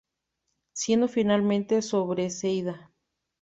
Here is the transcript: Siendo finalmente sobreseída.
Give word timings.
Siendo 0.73 1.07
finalmente 1.07 1.79
sobreseída. 1.83 2.89